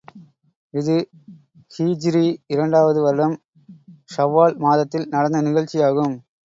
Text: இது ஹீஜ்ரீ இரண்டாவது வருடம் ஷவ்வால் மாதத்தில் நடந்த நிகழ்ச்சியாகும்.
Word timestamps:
இது 0.73 0.95
ஹீஜ்ரீ 1.71 2.23
இரண்டாவது 2.47 3.01
வருடம் 3.01 3.37
ஷவ்வால் 4.09 4.57
மாதத்தில் 4.59 5.09
நடந்த 5.09 5.41
நிகழ்ச்சியாகும். 5.41 6.15